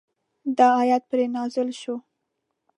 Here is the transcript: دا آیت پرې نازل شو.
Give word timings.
دا 0.57 0.67
آیت 0.81 1.03
پرې 1.09 1.25
نازل 1.37 1.69
شو. 1.81 1.95